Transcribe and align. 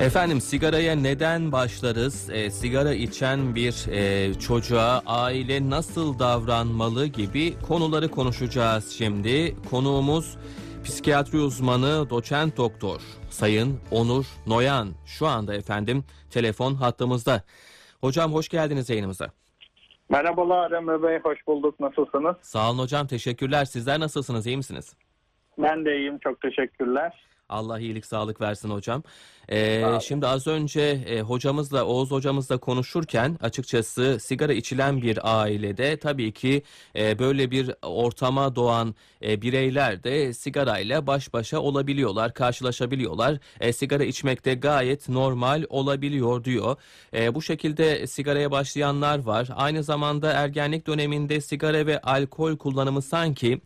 Efendim 0.00 0.40
sigaraya 0.40 0.96
neden 0.96 1.52
başlarız? 1.52 2.30
E, 2.30 2.50
sigara 2.50 2.94
içen 2.94 3.54
bir 3.54 3.86
e, 3.90 4.34
çocuğa 4.34 5.02
aile 5.06 5.70
nasıl 5.70 6.18
davranmalı 6.18 7.06
gibi 7.06 7.54
konuları 7.68 8.08
konuşacağız 8.08 8.90
şimdi. 8.90 9.56
Konuğumuz 9.70 10.36
psikiyatri 10.84 11.38
uzmanı 11.38 12.10
doçent 12.10 12.56
doktor 12.56 13.00
Sayın 13.30 13.80
Onur 13.90 14.26
Noyan. 14.46 14.88
Şu 15.06 15.26
anda 15.26 15.54
efendim 15.54 16.04
telefon 16.30 16.74
hattımızda. 16.74 17.42
Hocam 18.00 18.32
hoş 18.32 18.48
geldiniz 18.48 18.90
yayınımıza. 18.90 19.26
Merhabalar 20.08 20.72
Emre 20.72 21.02
Bey, 21.02 21.18
hoş 21.18 21.46
bulduk. 21.46 21.80
Nasılsınız? 21.80 22.36
Sağ 22.42 22.70
olun 22.70 22.78
hocam 22.78 23.06
teşekkürler. 23.06 23.64
Sizler 23.64 24.00
nasılsınız 24.00 24.46
iyi 24.46 24.56
misiniz? 24.56 24.96
Ben 25.58 25.84
de 25.84 25.96
iyiyim, 25.96 26.18
çok 26.18 26.40
teşekkürler. 26.40 27.12
Allah 27.48 27.78
iyilik 27.80 28.06
sağlık 28.06 28.40
versin 28.40 28.70
hocam. 28.70 29.02
Ee, 29.52 29.84
şimdi 30.02 30.26
az 30.26 30.46
önce 30.46 30.80
e, 31.06 31.20
hocamızla 31.20 31.84
Oğuz 31.84 32.10
hocamızla 32.10 32.58
konuşurken 32.58 33.38
açıkçası 33.42 34.18
sigara 34.20 34.52
içilen 34.52 35.02
bir 35.02 35.40
ailede 35.40 35.96
tabii 35.96 36.32
ki 36.32 36.62
e, 36.96 37.18
böyle 37.18 37.50
bir 37.50 37.70
ortama 37.82 38.56
doğan 38.56 38.94
e, 39.22 39.42
bireyler 39.42 40.04
de 40.04 40.34
sigarayla 40.34 41.06
baş 41.06 41.32
başa 41.32 41.60
olabiliyorlar, 41.60 42.34
karşılaşabiliyorlar. 42.34 43.38
E, 43.60 43.72
sigara 43.72 44.04
içmek 44.04 44.44
de 44.44 44.54
gayet 44.54 45.08
normal 45.08 45.64
olabiliyor 45.68 46.44
diyor. 46.44 46.76
E, 47.14 47.34
bu 47.34 47.42
şekilde 47.42 48.06
sigaraya 48.06 48.50
başlayanlar 48.50 49.18
var. 49.18 49.48
Aynı 49.54 49.82
zamanda 49.82 50.32
ergenlik 50.32 50.86
döneminde 50.86 51.40
sigara 51.40 51.86
ve 51.86 52.00
alkol 52.00 52.56
kullanımı 52.56 53.02
sanki 53.02 53.60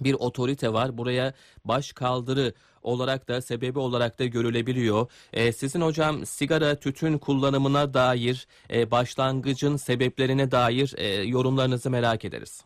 bir 0.00 0.14
otorite 0.14 0.72
var. 0.72 0.98
Buraya 0.98 1.32
baş 1.64 1.92
kaldırı 1.92 2.52
olarak 2.88 3.28
da 3.28 3.40
sebebi 3.40 3.78
olarak 3.78 4.18
da 4.18 4.24
görülebiliyor. 4.24 5.06
Ee, 5.32 5.52
sizin 5.52 5.80
hocam 5.80 6.26
sigara 6.26 6.74
tütün 6.74 7.18
kullanımına 7.18 7.94
dair 7.94 8.46
e, 8.70 8.90
başlangıcın 8.90 9.76
sebeplerine 9.76 10.50
dair 10.50 10.94
e, 10.96 11.06
yorumlarınızı 11.06 11.90
merak 11.90 12.24
ederiz. 12.24 12.64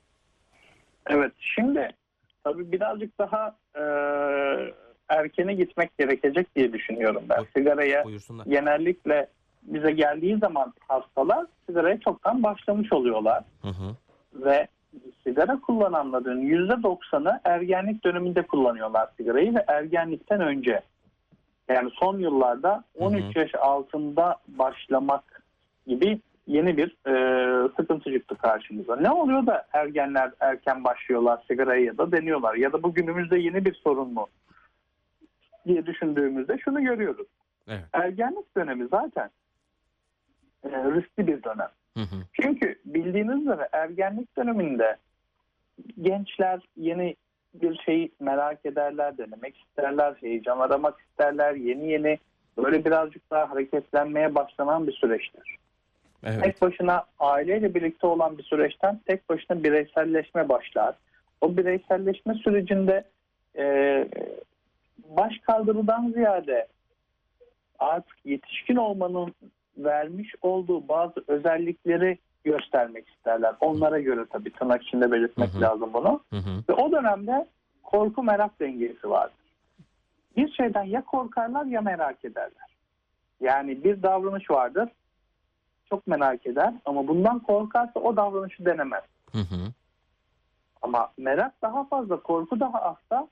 Evet, 1.07 1.33
şimdi 1.39 1.91
tabii 2.45 2.73
birazcık 2.73 3.19
daha 3.19 3.57
e, 3.77 3.83
erkene 5.09 5.55
gitmek 5.55 5.99
gerekecek 5.99 6.57
diye 6.57 6.73
düşünüyorum 6.73 7.23
ben. 7.29 7.39
Buyur. 7.39 7.49
Sigaraya 7.57 8.05
Buyursunlar. 8.05 8.47
genellikle 8.47 9.29
bize 9.63 9.93
geldiği 9.93 10.39
zaman 10.39 10.73
hastalar 10.89 11.47
sigaraya 11.67 12.01
çoktan 12.01 12.43
başlamış 12.43 12.93
oluyorlar. 12.93 13.45
Hı 13.63 13.69
hı. 13.69 13.97
Ve 14.35 14.69
sigara 15.25 15.61
kullananların 15.61 16.41
%90'ı 16.41 17.41
ergenlik 17.45 18.05
döneminde 18.05 18.43
kullanıyorlar 18.43 19.09
sigarayı 19.17 19.55
ve 19.55 19.65
ergenlikten 19.69 20.41
önce. 20.41 20.81
Yani 21.69 21.91
son 21.95 22.19
yıllarda 22.19 22.85
13 22.99 23.37
yaş 23.37 23.55
altında 23.55 24.37
başlamak 24.49 25.43
gibi 25.87 26.21
yeni 26.47 26.77
bir 26.77 26.97
e, 27.07 27.69
sıkıntı 27.77 28.13
çıktı 28.13 28.37
karşımıza. 28.37 28.97
Ne 28.97 29.11
oluyor 29.11 29.47
da 29.47 29.67
ergenler 29.73 30.31
erken 30.41 30.85
başlıyorlar 30.85 31.45
sigaraya 31.49 31.85
ya 31.85 31.99
da 31.99 32.13
deniyorlar 32.13 32.55
ya 32.55 32.73
da 32.73 32.83
bu 32.83 32.95
günümüzde 32.95 33.39
yeni 33.39 33.65
bir 33.65 33.75
sorun 33.75 34.13
mu 34.15 34.27
diye 35.67 35.87
düşündüğümüzde 35.87 36.59
şunu 36.59 36.83
görüyoruz. 36.83 37.27
Evet. 37.69 37.85
Ergenlik 37.93 38.57
dönemi 38.57 38.89
zaten 38.89 39.31
e, 40.65 40.71
riskli 40.71 41.27
bir 41.27 41.43
dönem. 41.43 41.69
Hı 41.97 42.03
hı. 42.03 42.17
Çünkü 42.33 42.79
bildiğiniz 42.85 43.43
üzere 43.43 43.69
ergenlik 43.73 44.37
döneminde 44.37 44.97
gençler 46.01 46.61
yeni 46.77 47.17
bir 47.55 47.79
şeyi 47.85 48.13
merak 48.21 48.67
ederler, 48.67 49.19
denemek 49.19 49.57
isterler, 49.57 50.15
heyecan 50.21 50.59
aramak 50.59 51.01
isterler, 51.01 51.55
yeni 51.55 51.91
yeni 51.91 52.19
böyle 52.57 52.85
birazcık 52.85 53.31
daha 53.31 53.51
hareketlenmeye 53.51 54.35
başlanan 54.35 54.87
bir 54.87 54.93
süreçtir. 54.93 55.57
Evet. 56.25 56.43
Tek 56.43 56.63
başına 56.63 57.05
aileyle 57.19 57.75
birlikte 57.75 58.07
olan 58.07 58.39
bir 58.39 58.43
süreçten 58.43 59.01
tek 59.07 59.29
başına 59.29 59.65
bireyselleşme 59.65 60.49
başlar. 60.49 60.95
O 61.41 61.57
bireyselleşme 61.57 62.35
sürecinde 62.35 63.05
e, 63.59 63.65
baş 65.09 65.39
kaldırıdan 65.39 66.13
ziyade 66.15 66.67
artık 67.79 68.17
yetişkin 68.25 68.77
olmanın 68.77 69.35
vermiş 69.79 70.35
olduğu 70.43 70.89
bazı 70.89 71.25
özellikleri 71.29 72.19
göstermek 72.45 73.09
isterler. 73.09 73.55
Onlara 73.61 74.01
göre 74.01 74.27
tabii 74.31 74.53
tırnak 74.53 74.83
içinde 74.83 75.13
belirtmek 75.13 75.55
Hı 75.55 75.59
hı. 75.59 75.61
lazım 75.61 75.91
bunu. 75.93 76.21
Hı 76.31 76.37
hı. 76.37 76.63
Ve 76.69 76.73
o 76.73 76.93
dönemde 76.93 77.49
korku 77.83 78.23
merak 78.23 78.61
dengesi 78.61 79.11
vardır. 79.11 79.37
Bir 80.37 80.53
şeyden 80.53 80.85
ya 80.85 81.05
korkarlar 81.05 81.65
ya 81.65 81.81
merak 81.81 82.25
ederler. 82.25 82.77
Yani 83.41 83.85
bir 83.85 84.03
davranış 84.03 84.51
vardır. 84.51 84.89
Çok 85.89 86.07
merak 86.07 86.47
eder 86.47 86.75
ama 86.85 87.09
bundan 87.09 87.39
korkarsa 87.39 88.01
o 88.01 88.17
davranışı 88.17 88.65
denemez. 88.65 89.05
Hı 89.33 89.39
hı. 89.39 89.73
Ama 90.83 91.13
merak 91.19 91.63
daha 91.63 91.85
fazla, 91.85 92.21
korku 92.21 92.61
daha 92.61 92.79
azsa 92.83 93.29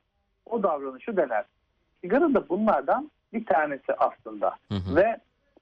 o 0.47 0.63
davranışı 0.63 1.17
dener. 1.17 1.45
Sigara 2.01 2.35
da 2.35 2.49
bunlardan 2.49 3.11
bir 3.33 3.47
tanesi 3.47 3.95
aslında. 3.99 4.57
Hı 4.69 4.75
hı. 4.75 4.97
Ve 4.97 5.19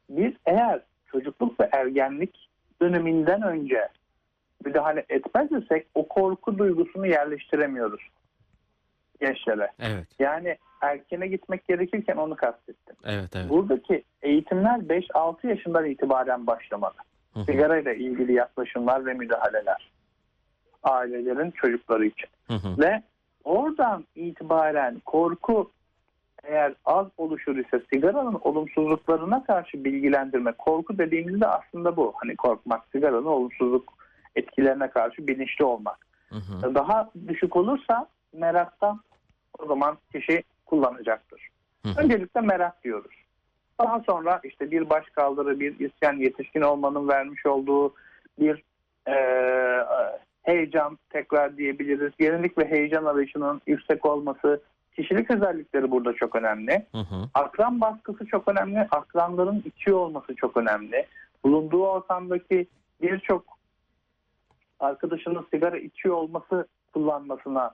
biz 0.08 0.32
eğer 0.46 0.80
çocukluk 1.12 1.60
ve 1.60 1.68
ergenlik 1.72 2.48
döneminden 2.82 3.42
önce 3.42 3.88
müdahale 4.64 5.04
etmez 5.08 5.52
isek 5.52 5.86
o 5.94 6.08
korku 6.08 6.58
duygusunu 6.58 7.06
yerleştiremiyoruz 7.06 8.00
gençlere. 9.20 9.70
Evet. 9.78 10.06
Yani 10.18 10.56
erkene 10.80 11.28
gitmek 11.28 11.68
gerekirken 11.68 12.16
onu 12.16 12.36
kastettim. 12.36 12.96
Evet. 13.04 13.30
Evet. 13.36 13.50
Buradaki 13.50 14.04
eğitimler 14.22 14.78
5-6 14.78 15.46
yaşından 15.46 15.84
itibaren 15.84 16.46
başlamalı. 16.46 16.94
Hı 17.34 17.40
hı. 17.40 17.44
Sigarayla 17.44 17.92
ilgili 17.92 18.32
yaklaşımlar 18.32 19.06
ve 19.06 19.14
müdahaleler. 19.14 19.90
Ailelerin 20.82 21.50
çocukları 21.50 22.06
için. 22.06 22.28
Hı 22.46 22.54
hı. 22.54 22.78
Ve 22.78 23.02
oradan 23.44 24.04
itibaren 24.14 25.00
korku 25.06 25.70
eğer 26.44 26.74
az 26.84 27.06
oluşur 27.16 27.56
ise 27.56 27.82
sigaranın 27.92 28.38
olumsuzluklarına 28.42 29.44
karşı 29.44 29.84
bilgilendirme. 29.84 30.52
Korku 30.52 30.98
dediğimizde 30.98 31.46
aslında 31.46 31.96
bu. 31.96 32.12
Hani 32.16 32.36
korkmak, 32.36 32.82
sigaranın 32.92 33.24
olumsuzluk 33.24 33.92
etkilerine 34.36 34.90
karşı 34.90 35.28
bilinçli 35.28 35.64
olmak. 35.64 36.06
Hı 36.28 36.34
hı. 36.34 36.74
Daha 36.74 37.10
düşük 37.28 37.56
olursa 37.56 38.06
meraktan 38.32 39.00
o 39.58 39.66
zaman 39.66 39.98
kişi 40.12 40.42
kullanacaktır. 40.66 41.48
Hı 41.82 41.88
hı. 41.88 42.00
Öncelikle 42.02 42.40
merak 42.40 42.84
diyoruz. 42.84 43.16
Daha 43.80 44.00
sonra 44.00 44.40
işte 44.44 44.70
bir 44.70 44.90
baş 44.90 45.06
kaldırı, 45.10 45.60
bir 45.60 45.78
isyan, 45.80 46.16
yetişkin 46.16 46.60
olmanın 46.60 47.08
vermiş 47.08 47.46
olduğu 47.46 47.94
bir 48.40 48.62
eee, 49.08 49.84
heyecan 50.42 50.98
tekrar 51.10 51.56
diyebiliriz. 51.56 52.12
Yenilik 52.18 52.58
ve 52.58 52.70
heyecan 52.70 53.04
arayışının 53.04 53.60
yüksek 53.66 54.06
olması, 54.06 54.62
kişilik 54.98 55.30
özellikleri 55.30 55.90
burada 55.90 56.12
çok 56.12 56.36
önemli. 56.36 56.86
Hı 56.92 56.98
hı. 56.98 57.28
Akran 57.34 57.80
baskısı 57.80 58.26
çok 58.26 58.48
önemli. 58.48 58.80
Akranların 58.90 59.62
içiyor 59.66 59.98
olması 59.98 60.34
çok 60.34 60.56
önemli. 60.56 61.06
Bulunduğu 61.44 61.86
ortamdaki 61.86 62.66
birçok 63.02 63.44
arkadaşının 64.80 65.46
sigara 65.50 65.78
içiyor 65.78 66.14
olması 66.14 66.66
kullanmasına 66.92 67.70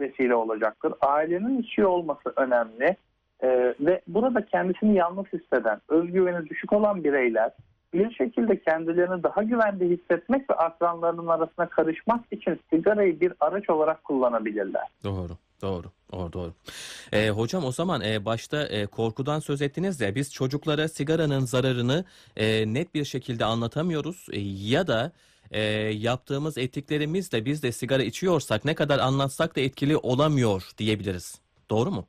vesile 0.00 0.34
olacaktır. 0.34 0.94
Ailenin 1.00 1.62
içiyor 1.62 1.88
olması 1.88 2.32
önemli. 2.36 2.96
Ee, 3.42 3.74
ve 3.80 4.00
burada 4.08 4.46
kendisini 4.46 4.94
yalnız 4.94 5.26
hisseden, 5.32 5.80
özgüveni 5.88 6.48
düşük 6.48 6.72
olan 6.72 7.04
bireyler 7.04 7.50
bir 7.94 8.10
şekilde 8.10 8.60
kendilerini 8.60 9.22
daha 9.22 9.42
güvende 9.42 9.88
hissetmek 9.88 10.50
ve 10.50 10.54
akranlarının 10.54 11.26
arasına 11.26 11.68
karışmak 11.68 12.24
için 12.30 12.60
sigarayı 12.70 13.20
bir 13.20 13.32
araç 13.40 13.70
olarak 13.70 14.04
kullanabilirler. 14.04 14.88
Doğru. 15.04 15.32
Doğru. 15.62 15.86
Doğru. 16.12 16.32
Doğru. 16.32 16.52
Ee, 17.12 17.30
hocam 17.30 17.64
o 17.64 17.72
zaman 17.72 18.00
e, 18.00 18.24
başta 18.24 18.66
e, 18.66 18.86
korkudan 18.86 19.38
söz 19.38 19.62
ettiniz 19.62 20.00
ya 20.00 20.14
biz 20.14 20.32
çocuklara 20.32 20.88
sigaranın 20.88 21.40
zararını 21.40 22.04
e, 22.36 22.74
net 22.74 22.94
bir 22.94 23.04
şekilde 23.04 23.44
anlatamıyoruz 23.44 24.26
E, 24.32 24.40
ya 24.40 24.86
da 24.86 25.12
e, 25.50 25.60
yaptığımız 25.92 26.58
ettiklerimizle 26.58 27.44
biz 27.44 27.62
de 27.62 27.72
sigara 27.72 28.02
içiyorsak 28.02 28.64
ne 28.64 28.74
kadar 28.74 28.98
anlatsak 28.98 29.56
da 29.56 29.60
etkili 29.60 29.96
olamıyor 29.96 30.70
diyebiliriz. 30.78 31.40
Doğru 31.70 31.90
mu? 31.90 32.06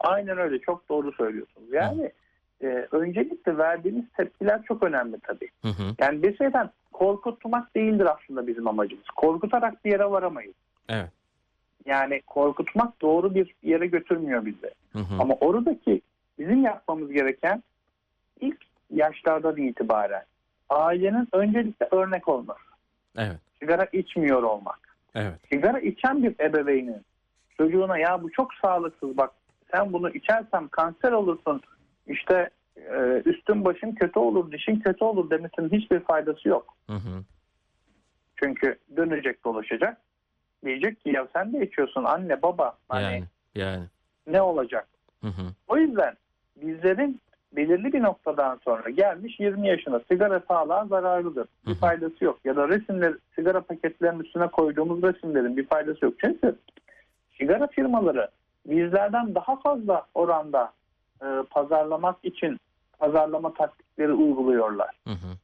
Aynen 0.00 0.38
öyle 0.38 0.58
çok 0.58 0.88
doğru 0.88 1.12
söylüyorsunuz. 1.12 1.72
Yani 1.72 2.12
e, 2.62 2.66
öncelikle 2.92 3.58
verdiğimiz 3.58 4.04
tepkiler 4.16 4.62
çok 4.62 4.82
önemli 4.82 5.16
tabii. 5.22 5.48
Hı 5.62 5.68
hı. 5.68 5.94
Yani 5.98 6.22
bir 6.22 6.36
şeyden 6.36 6.70
korkutmak 6.92 7.76
değildir 7.76 8.06
aslında 8.06 8.46
bizim 8.46 8.68
amacımız. 8.68 9.06
Korkutarak 9.16 9.84
bir 9.84 9.92
yere 9.92 10.10
varamayız. 10.10 10.54
Evet. 10.88 11.10
Yani 11.86 12.22
korkutmak 12.26 13.02
doğru 13.02 13.34
bir 13.34 13.54
yere 13.62 13.86
götürmüyor 13.86 14.46
bizi. 14.46 14.70
Hı 14.92 14.98
hı. 14.98 15.14
Ama 15.18 15.34
oradaki 15.34 16.00
bizim 16.38 16.62
yapmamız 16.62 17.12
gereken 17.12 17.62
ilk 18.40 18.58
yaşlardan 18.90 19.56
itibaren 19.56 20.24
ailenin 20.70 21.28
öncelikle 21.32 21.88
örnek 21.90 22.28
olması. 22.28 22.60
Evet. 23.16 23.36
Sigara 23.60 23.84
içmiyor 23.92 24.42
olmak. 24.42 24.96
Evet. 25.14 25.34
Sigara 25.52 25.80
içen 25.80 26.22
bir 26.22 26.34
ebeveynin 26.40 27.02
çocuğuna 27.56 27.98
ya 27.98 28.22
bu 28.22 28.30
çok 28.30 28.54
sağlıksız 28.54 29.16
bak 29.16 29.30
sen 29.74 29.92
bunu 29.92 30.10
içersen 30.10 30.68
kanser 30.68 31.12
olursun 31.12 31.60
işte 32.06 32.50
e, 32.76 33.22
üstün 33.24 33.64
başın 33.64 33.92
kötü 33.92 34.18
olur, 34.18 34.52
dişin 34.52 34.80
kötü 34.80 35.04
olur 35.04 35.30
demesinin 35.30 35.70
hiçbir 35.70 36.00
faydası 36.00 36.48
yok. 36.48 36.74
Hı 36.86 36.96
hı. 36.96 37.24
Çünkü 38.36 38.78
dönecek 38.96 39.44
dolaşacak. 39.44 40.00
Diyecek 40.64 41.00
ki 41.04 41.10
ya 41.10 41.28
sen 41.32 41.52
de 41.52 41.66
içiyorsun 41.66 42.04
anne 42.04 42.42
baba 42.42 42.76
hani 42.88 43.02
Yani 43.04 43.24
yani. 43.54 43.84
ne 44.26 44.42
olacak? 44.42 44.88
Hı 45.20 45.28
hı. 45.28 45.42
O 45.68 45.76
yüzden 45.76 46.14
bizlerin 46.56 47.20
belirli 47.52 47.92
bir 47.92 48.02
noktadan 48.02 48.58
sonra 48.64 48.90
gelmiş 48.90 49.40
20 49.40 49.68
yaşına 49.68 50.00
sigara 50.10 50.40
sağlığa 50.48 50.86
zararlıdır. 50.86 51.42
Hı 51.44 51.70
Bir 51.70 51.74
hı. 51.74 51.78
faydası 51.78 52.24
yok. 52.24 52.38
Ya 52.44 52.56
da 52.56 52.68
resimler 52.68 53.14
sigara 53.34 53.60
paketlerinin 53.60 54.20
üstüne 54.20 54.46
koyduğumuz 54.48 55.02
resimlerin 55.02 55.56
bir 55.56 55.66
faydası 55.66 56.04
yok. 56.04 56.14
Çünkü 56.18 56.56
sigara 57.38 57.66
firmaları 57.66 58.28
bizlerden 58.66 59.34
daha 59.34 59.56
fazla 59.56 60.06
oranda 60.14 60.72
e, 61.22 61.26
pazarlamak 61.50 62.16
için 62.22 62.60
pazarlama 62.98 63.54
taktikleri 63.54 64.12
uyguluyorlar. 64.12 64.90
Hı 65.06 65.10
hı. 65.12 65.36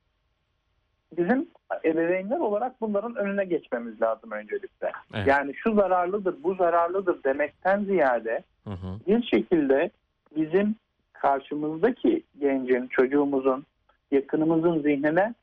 Bizim 1.16 1.48
ebeveynler 1.84 2.38
olarak 2.38 2.80
bunların 2.80 3.16
önüne 3.16 3.44
geçmemiz 3.44 4.02
lazım 4.02 4.30
öncelikle. 4.30 4.92
Evet. 5.14 5.26
Yani 5.26 5.54
şu 5.54 5.74
zararlıdır, 5.74 6.42
bu 6.42 6.54
zararlıdır 6.54 7.24
demekten 7.24 7.84
ziyade 7.84 8.42
Hı 8.64 8.70
hı. 8.70 8.98
bir 9.06 9.22
şekilde 9.22 9.90
bizim 10.36 10.74
karşımızdaki 11.12 12.22
gencin, 12.40 12.86
çocuğumuzun, 12.86 13.66
yakınımızın 14.10 14.82
zihnine 14.82 15.34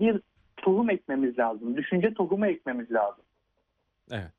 bir 0.00 0.20
tohum 0.56 0.90
ekmemiz 0.90 1.38
lazım. 1.38 1.76
Düşünce 1.76 2.14
tohumu 2.14 2.46
ekmemiz 2.46 2.92
lazım. 2.92 3.24
Evet. 4.10 4.30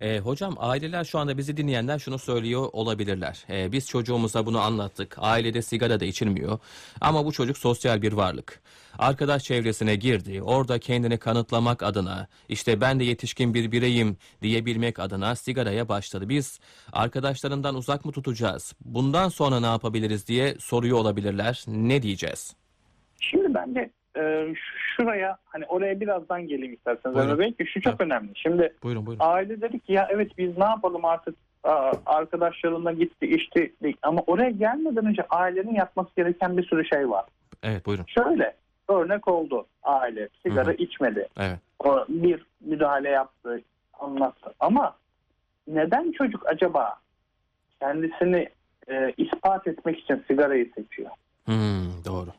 Ee, 0.00 0.18
hocam 0.18 0.54
aileler 0.58 1.04
şu 1.04 1.18
anda 1.18 1.38
bizi 1.38 1.56
dinleyenler 1.56 1.98
şunu 1.98 2.18
söylüyor 2.18 2.68
olabilirler. 2.72 3.44
Ee, 3.50 3.72
biz 3.72 3.88
çocuğumuza 3.88 4.46
bunu 4.46 4.60
anlattık. 4.60 5.16
Ailede 5.18 5.62
sigara 5.62 6.00
da 6.00 6.04
içilmiyor. 6.04 6.58
Ama 7.00 7.24
bu 7.24 7.32
çocuk 7.32 7.58
sosyal 7.58 8.02
bir 8.02 8.12
varlık. 8.12 8.60
Arkadaş 8.98 9.44
çevresine 9.44 9.96
girdi. 9.96 10.42
Orada 10.42 10.78
kendini 10.78 11.18
kanıtlamak 11.18 11.82
adına 11.82 12.28
işte 12.48 12.80
ben 12.80 13.00
de 13.00 13.04
yetişkin 13.04 13.54
bir 13.54 13.72
bireyim 13.72 14.16
diyebilmek 14.42 14.98
adına 14.98 15.36
sigaraya 15.36 15.88
başladı. 15.88 16.28
Biz 16.28 16.60
arkadaşlarından 16.92 17.74
uzak 17.74 18.04
mı 18.04 18.12
tutacağız? 18.12 18.74
Bundan 18.84 19.28
sonra 19.28 19.60
ne 19.60 19.66
yapabiliriz 19.66 20.26
diye 20.28 20.54
soruyor 20.58 20.98
olabilirler. 20.98 21.64
Ne 21.66 22.02
diyeceğiz? 22.02 22.56
Şimdi 23.20 23.54
bence 23.54 23.90
e, 24.16 24.54
şuraya 24.96 25.36
hani 25.44 25.64
oraya 25.66 26.00
birazdan 26.00 26.46
geleyim 26.46 26.74
isterseniz. 26.74 27.14
Buyurun. 27.16 27.28
Ömer 27.30 27.38
Bey 27.38 27.52
ki 27.52 27.66
şu 27.72 27.80
çok 27.80 27.90
Evet. 27.90 28.00
önemli. 28.00 28.30
Şimdi 28.34 28.74
Buyurun 28.82 29.06
buyurun. 29.06 29.24
aile 29.24 29.60
dedi 29.60 29.78
ki 29.80 29.92
ya 29.92 30.08
evet 30.10 30.38
biz 30.38 30.58
ne 30.58 30.64
yapalım 30.64 31.04
artık 31.04 31.34
Aa, 31.64 31.92
arkadaşlarına 32.06 32.92
gitti 32.92 33.26
içti 33.26 33.72
ama 34.02 34.20
oraya 34.26 34.50
gelmeden 34.50 35.06
önce 35.06 35.22
ailenin 35.30 35.74
yapması 35.74 36.10
gereken 36.16 36.56
bir 36.56 36.62
sürü 36.66 36.84
şey 36.84 37.10
var. 37.10 37.24
Evet 37.62 37.86
buyurun. 37.86 38.04
Şöyle 38.08 38.54
örnek 38.88 39.28
oldu 39.28 39.66
aile 39.82 40.28
sigara 40.42 40.66
Hı 40.66 40.70
hı. 40.70 40.76
içmedi. 40.76 41.28
Evet. 41.40 41.58
O 41.84 42.04
bir 42.08 42.46
müdahale 42.60 43.08
yaptı, 43.10 43.60
anlattı. 44.00 44.54
Ama 44.60 44.96
neden 45.68 46.12
çocuk 46.12 46.46
acaba 46.46 46.96
kendisini 47.80 48.48
e, 48.90 49.12
ispat 49.16 49.66
etmek 49.66 49.98
için 49.98 50.24
sigarayı 50.28 50.70
seçiyor? 50.76 51.10
Hmm, 51.44 52.04
doğru. 52.06 52.30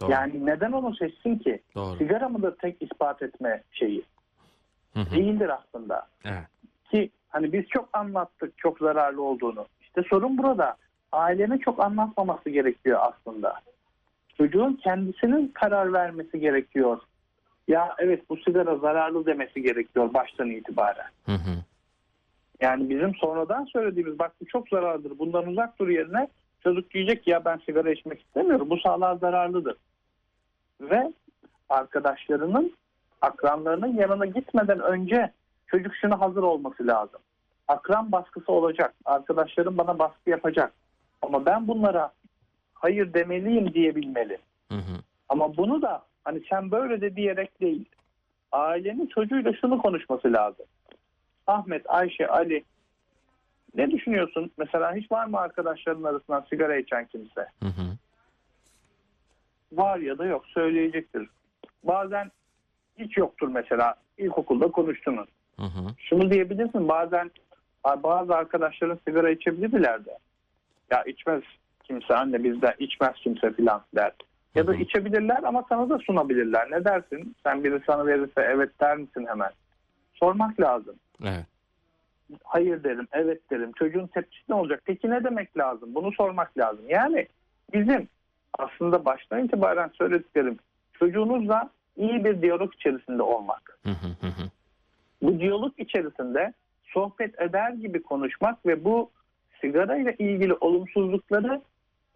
Doğru. 0.00 0.10
Yani 0.10 0.46
neden 0.46 0.72
onu 0.72 0.94
seçsin 0.96 1.38
ki? 1.38 1.62
doğru. 1.74 1.96
Sigara 1.96 2.28
mıdır 2.28 2.56
tek 2.56 2.82
ispat 2.82 3.22
etme 3.22 3.62
şeyi? 3.72 4.02
Hı 4.94 5.00
hı. 5.00 5.10
Değildir 5.10 5.50
aslında. 5.50 6.06
Evet. 6.24 6.44
Ki 6.90 7.10
hani 7.28 7.52
biz 7.52 7.66
çok 7.68 7.88
anlattık 7.92 8.58
çok 8.58 8.78
zararlı 8.78 9.22
olduğunu. 9.22 9.66
İşte 9.82 10.02
sorun 10.10 10.38
burada. 10.38 10.76
Ailenin 11.12 11.58
çok 11.58 11.84
anlatmaması 11.84 12.50
gerekiyor 12.50 13.00
aslında. 13.02 13.54
Çocuğun 14.38 14.72
kendisinin 14.72 15.48
karar 15.48 15.92
vermesi 15.92 16.40
gerekiyor. 16.40 16.98
Ya 17.68 17.94
evet 17.98 18.30
bu 18.30 18.36
sigara 18.36 18.76
zararlı 18.76 19.26
demesi 19.26 19.62
gerekiyor 19.62 20.14
baştan 20.14 20.50
itibaren. 20.50 21.08
Hı 21.26 21.32
hı. 21.32 21.64
Yani 22.60 22.90
bizim 22.90 23.14
sonradan 23.14 23.64
söylediğimiz 23.64 24.18
bak 24.18 24.32
bu 24.40 24.46
çok 24.46 24.68
zararlıdır 24.68 25.18
bundan 25.18 25.46
uzak 25.46 25.78
dur 25.78 25.88
yerine 25.88 26.28
çocuk 26.62 26.90
diyecek 26.90 27.24
ki 27.24 27.30
ya 27.30 27.44
ben 27.44 27.60
sigara 27.66 27.90
içmek 27.90 28.20
istemiyorum 28.20 28.70
bu 28.70 28.76
sağlığa 28.78 29.16
zararlıdır. 29.16 29.76
Ve 30.80 31.12
arkadaşlarının 31.68 32.72
akranlarının 33.20 33.94
yanına 33.94 34.26
gitmeden 34.26 34.80
önce 34.80 35.32
çocuk 35.66 35.94
şuna 35.94 36.20
hazır 36.20 36.42
olması 36.42 36.86
lazım. 36.86 37.20
Akran 37.68 38.12
baskısı 38.12 38.52
olacak. 38.52 38.94
Arkadaşlarım 39.04 39.78
bana 39.78 39.98
baskı 39.98 40.30
yapacak. 40.30 40.72
Ama 41.22 41.46
ben 41.46 41.68
bunlara 41.68 42.12
hayır 42.74 43.14
demeliyim 43.14 43.74
diyebilmeli. 43.74 44.38
Hı 44.68 44.78
hı. 44.78 44.96
Ama 45.28 45.56
bunu 45.56 45.82
da 45.82 46.02
hani 46.24 46.42
sen 46.50 46.70
böyle 46.70 47.00
de 47.00 47.16
diyerek 47.16 47.60
değil. 47.60 47.84
Ailenin 48.52 49.06
çocuğuyla 49.06 49.52
şunu 49.52 49.82
konuşması 49.82 50.32
lazım. 50.32 50.66
Ahmet, 51.46 51.90
Ayşe, 51.90 52.28
Ali 52.28 52.64
ne 53.74 53.90
düşünüyorsun? 53.90 54.50
Mesela 54.58 54.94
hiç 54.94 55.12
var 55.12 55.26
mı 55.26 55.38
arkadaşların 55.38 56.02
arasından 56.02 56.46
sigara 56.50 56.76
içen 56.76 57.06
kimse? 57.06 57.46
Hı 57.62 57.66
hı. 57.66 57.96
Var 59.72 59.98
ya 59.98 60.18
da 60.18 60.24
yok 60.24 60.46
söyleyecektir. 60.46 61.28
Bazen 61.84 62.30
hiç 62.98 63.16
yoktur 63.16 63.48
mesela. 63.48 63.94
İlkokulda 64.18 64.70
konuştunuz. 64.70 65.28
Hı 65.56 65.62
hı. 65.66 65.94
Şunu 65.98 66.30
diyebilirsin 66.30 66.88
bazen 66.88 67.30
bazı 67.84 68.34
arkadaşların 68.34 68.98
sigara 69.08 69.30
içebilirler 69.30 70.04
de. 70.04 70.18
Ya 70.90 71.02
içmez 71.02 71.42
kimse 71.84 72.14
anne 72.14 72.44
bizde 72.44 72.76
içmez 72.78 73.14
kimse 73.14 73.52
filan 73.52 73.82
der. 73.96 74.12
Ya 74.54 74.66
da 74.66 74.72
Hı 74.72 74.76
hı. 74.76 74.80
içebilirler 74.80 75.42
ama 75.42 75.64
sana 75.68 75.90
da 75.90 75.98
sunabilirler. 75.98 76.70
Ne 76.70 76.84
dersin? 76.84 77.36
Sen 77.44 77.64
biri 77.64 77.80
sana 77.86 78.06
verirse 78.06 78.40
evet 78.54 78.80
der 78.80 78.96
misin 78.96 79.26
hemen? 79.28 79.50
Sormak 80.14 80.60
lazım. 80.60 80.94
Evet. 81.24 81.46
Hayır 82.44 82.84
derim, 82.84 83.08
evet 83.12 83.50
derim. 83.50 83.72
Çocuğun 83.72 84.06
tepkisi 84.06 84.42
ne 84.48 84.54
olacak? 84.54 84.82
Peki 84.84 85.10
ne 85.10 85.24
demek 85.24 85.58
lazım? 85.58 85.94
Bunu 85.94 86.12
sormak 86.12 86.58
lazım. 86.58 86.84
Yani 86.88 87.26
bizim 87.72 88.08
aslında 88.58 89.04
baştan 89.04 89.44
itibaren 89.44 89.90
söylediklerim 89.98 90.58
çocuğunuzla 90.92 91.70
iyi 91.96 92.24
bir 92.24 92.42
diyalog 92.42 92.74
içerisinde 92.74 93.22
olmak. 93.22 93.78
Hı 93.82 93.90
hı 93.90 94.06
hı 94.20 94.26
hı. 94.26 94.50
Bu 95.22 95.40
diyalog 95.40 95.72
içerisinde 95.78 96.52
sohbet 96.84 97.40
eder 97.40 97.70
gibi 97.70 98.02
konuşmak 98.02 98.66
ve 98.66 98.84
bu 98.84 99.10
sigara 99.60 99.96
ile 99.96 100.16
ilgili 100.18 100.54
olumsuzlukları 100.54 101.62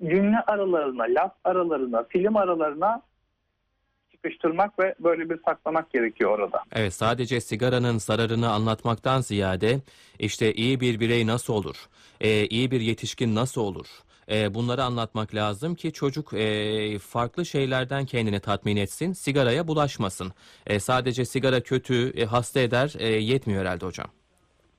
cümle 0.03 0.41
aralarına, 0.41 1.03
laf 1.03 1.33
aralarına, 1.45 2.05
film 2.05 2.37
aralarına 2.37 3.03
sıkıştırmak 4.11 4.79
ve 4.79 4.95
böyle 5.01 5.31
bir 5.31 5.39
saklamak 5.47 5.91
gerekiyor 5.91 6.39
orada. 6.39 6.63
Evet 6.73 6.95
sadece 6.95 7.41
sigaranın 7.41 7.99
zararını 7.99 8.51
anlatmaktan 8.51 9.21
ziyade 9.21 9.81
işte 10.19 10.53
iyi 10.55 10.81
bir 10.81 11.01
birey 11.01 11.27
nasıl 11.27 11.55
olur, 11.55 11.89
e, 12.21 12.47
iyi 12.47 12.71
bir 12.71 12.81
yetişkin 12.81 13.35
nasıl 13.35 13.61
olur, 13.61 13.87
e, 14.33 14.55
bunları 14.55 14.83
anlatmak 14.83 15.35
lazım 15.35 15.75
ki 15.75 15.93
çocuk 15.93 16.35
e, 16.35 16.99
farklı 16.99 17.47
şeylerden 17.47 18.05
kendini 18.05 18.41
tatmin 18.41 18.77
etsin, 18.77 19.13
sigaraya 19.13 19.69
bulaşmasın. 19.69 20.33
E, 20.67 20.81
sadece 20.81 21.25
sigara 21.25 21.61
kötü, 21.61 22.11
e, 22.21 22.25
hasta 22.25 22.61
eder 22.61 22.95
e, 22.99 23.07
yetmiyor 23.09 23.61
herhalde 23.61 23.87
hocam. 23.87 24.07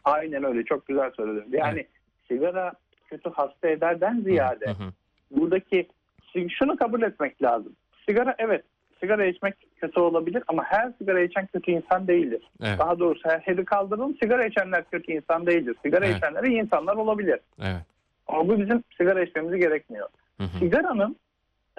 Aynen 0.04 0.44
öyle 0.44 0.64
çok 0.64 0.88
güzel 0.88 1.12
söyledin. 1.18 1.58
Yani 1.58 1.88
sigara 2.28 2.74
kötü 3.10 3.30
hasta 3.30 3.68
ederden 3.70 4.22
ziyade 4.22 4.66
Hı 4.66 4.72
hı. 4.72 4.94
buradaki 5.32 5.88
şunu 6.50 6.78
kabul 6.78 7.02
etmek 7.02 7.42
lazım. 7.42 7.76
Sigara 8.06 8.36
evet 8.38 8.64
sigara 9.00 9.26
içmek 9.26 9.54
kötü 9.78 10.00
olabilir 10.00 10.44
ama 10.48 10.64
her 10.64 10.92
sigara 10.98 11.22
içen 11.22 11.48
kötü 11.48 11.72
insan 11.72 12.08
değildir. 12.08 12.42
Evet, 12.64 12.80
Daha 12.80 13.00
doğrusu 13.00 13.30
her 13.30 13.40
heri 13.40 13.66
kaldıralım 13.66 14.18
sigara 14.22 14.46
içenler 14.46 14.84
kötü 14.92 15.12
insan 15.12 15.46
değildir. 15.46 15.76
Sigara 15.84 16.06
Evet. 16.06 16.18
içenler 16.18 16.44
iyi 16.44 16.62
insanlar 16.62 16.96
olabilir. 16.96 17.40
evet. 17.62 17.82
Bu 18.32 18.60
bizim 18.60 18.84
sigara 18.98 19.24
içmemizi 19.24 19.60
gerekmiyor. 19.60 20.10
Hı 20.38 20.44
hı. 20.44 20.58
Sigaranın 20.60 21.16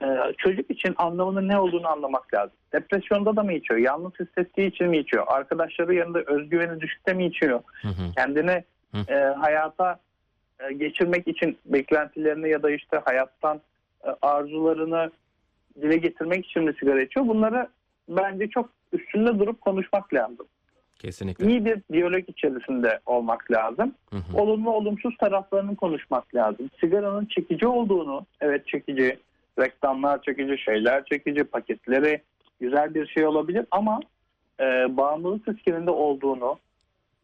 e, 0.02 0.06
çocuk 0.38 0.70
için 0.70 0.94
anlamının 0.96 1.48
ne 1.48 1.58
olduğunu 1.58 1.88
anlamak 1.88 2.34
lazım. 2.34 2.56
Depresyonda 2.72 3.36
da 3.36 3.42
mı 3.42 3.52
içiyor? 3.52 3.80
Yalnız 3.80 4.12
hissettiği 4.20 4.68
için 4.68 4.88
mi 4.88 4.98
içiyor? 4.98 5.24
Arkadaşları 5.26 5.94
yanında 5.94 6.22
özgüveni 6.26 6.80
düşükte 6.80 7.12
mi 7.12 7.26
içiyor? 7.26 7.62
Hı 7.82 7.88
hı. 7.88 8.12
Kendini 8.16 8.64
Hı. 8.92 9.12
e, 9.12 9.14
hayata 9.14 10.00
e, 10.60 10.72
geçirmek 10.72 11.28
için 11.28 11.58
beklentilerini 11.66 12.50
ya 12.50 12.62
da 12.62 12.70
işte 12.70 13.00
hayattan 13.04 13.60
e, 14.04 14.08
arzularını 14.22 15.10
dile 15.82 15.96
getirmek 15.96 16.46
için 16.46 16.64
mi 16.64 16.74
sigara 16.80 17.02
içiyor? 17.02 17.28
Bunları 17.28 17.68
bence 18.08 18.48
çok 18.48 18.70
üstünde 18.92 19.38
durup 19.38 19.60
konuşmak 19.60 20.14
lazım. 20.14 20.46
Kesinlikle. 20.98 21.46
İyi 21.46 21.64
bir 21.64 21.82
diyalog 21.92 22.28
içerisinde 22.28 23.00
olmak 23.06 23.50
lazım. 23.50 23.94
Hı 24.10 24.16
hı. 24.16 24.36
Olumlu 24.36 24.70
olumsuz 24.70 25.16
taraflarını 25.16 25.76
konuşmak 25.76 26.34
lazım. 26.34 26.70
Sigaranın 26.80 27.26
çekici 27.26 27.66
olduğunu, 27.66 28.26
evet 28.40 28.66
çekici, 28.66 29.18
reklamlar 29.58 30.22
çekici, 30.22 30.58
şeyler 30.58 31.04
çekici, 31.04 31.44
paketleri 31.44 32.22
güzel 32.60 32.94
bir 32.94 33.06
şey 33.06 33.26
olabilir 33.26 33.66
ama 33.70 34.00
e, 34.60 34.64
bağımlılık 34.96 35.48
riskinin 35.48 35.86
de 35.86 35.90
olduğunu 35.90 36.58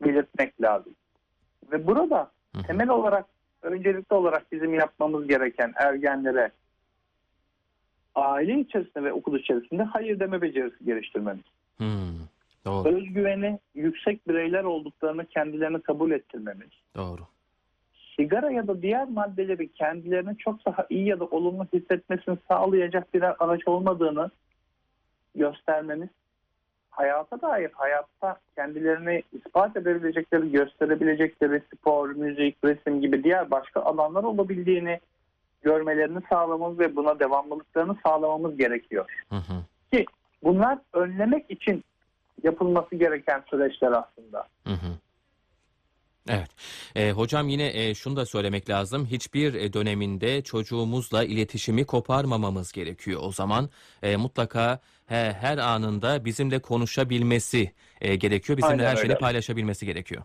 belirtmek 0.04 0.62
lazım. 0.62 0.92
Ve 1.72 1.86
burada 1.86 2.30
Hı 2.54 2.58
hı. 2.58 2.62
temel 2.62 2.88
olarak 2.88 3.26
öncelikli 3.62 4.14
olarak 4.14 4.52
bizim 4.52 4.74
yapmamız 4.74 5.28
gereken 5.28 5.72
ergenlere 5.76 6.50
aile 8.14 8.60
içerisinde 8.60 9.04
ve 9.04 9.12
okul 9.12 9.38
içerisinde 9.38 9.82
hayır 9.82 10.20
deme 10.20 10.42
becerisi 10.42 10.84
geliştirmemiz. 10.84 11.44
Hmm, 11.76 11.88
doğru, 12.64 12.88
Özgüveni 12.88 13.59
yüksek 13.75 14.28
bireyler 14.28 14.64
olduklarını 14.64 15.26
kendilerini 15.26 15.83
kabul 15.83 16.11
ettirmemiz. 16.11 16.71
doğru. 16.97 17.21
Sigara 18.16 18.50
ya 18.50 18.66
da 18.66 18.83
diğer 18.83 19.09
maddeleri 19.09 19.73
kendilerini 19.73 20.38
çok 20.38 20.66
daha 20.66 20.87
iyi 20.90 21.07
ya 21.07 21.21
da 21.21 21.25
olumlu 21.25 21.66
hissetmesini 21.73 22.37
sağlayacak 22.49 23.14
birer 23.14 23.37
araç 23.38 23.69
olmadığını 23.69 24.31
göstermemiz. 25.35 26.09
Hayata 26.90 27.40
dair, 27.40 27.71
hayatta 27.75 28.37
kendilerini 28.57 29.23
ispat 29.33 29.76
edebilecekleri, 29.76 30.52
gösterebilecekleri 30.52 31.62
spor, 31.75 32.11
müzik, 32.11 32.57
resim 32.64 33.00
gibi 33.00 33.25
diğer 33.25 33.50
başka 33.50 33.81
alanlar 33.81 34.23
olabildiğini 34.25 35.00
görmelerini 35.62 36.19
sağlamamız 36.28 36.78
ve 36.78 36.97
buna 36.97 37.21
devamlılıklarını 37.21 37.97
sağlamamız 38.07 38.57
gerekiyor. 38.57 39.04
Hı 39.28 39.37
hı, 39.37 40.04
Bunlar 40.42 40.78
önlemek 40.92 41.50
için 41.50 41.85
yapılması 42.44 42.96
gereken 42.96 43.42
süreçler 43.50 43.92
aslında. 43.92 44.49
hı 44.66 44.72
hı. 44.72 44.99
Evet. 46.28 46.49
E, 46.96 47.11
hocam 47.11 47.49
yine 47.49 47.70
e, 47.75 47.94
şunu 47.94 48.16
da 48.16 48.26
söylemek 48.26 48.70
lazım. 48.70 49.06
Hiçbir 49.06 49.54
e, 49.54 49.72
döneminde 49.72 50.42
çocuğumuzla 50.42 51.25
iletişimi 51.25 51.87
koparmamamız 51.87 52.72
gerekiyor. 52.72 53.20
O 53.25 53.32
zaman 53.32 53.68
e, 54.02 54.16
mutlaka 54.16 54.78
he, 55.06 55.32
her 55.32 55.58
anında 55.58 56.25
bizimle 56.25 56.58
konuşabilmesi 56.58 57.72
e, 58.00 58.16
gerekiyor. 58.16 58.58
Bizimle 58.58 58.72
Aynen 58.72 58.96
her 58.96 59.02
öyle. 59.02 59.18
paylaşabilmesi 59.18 59.87
gerekiyor. 59.87 60.22